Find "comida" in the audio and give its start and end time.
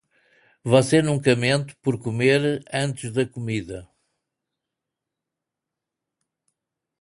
3.23-3.87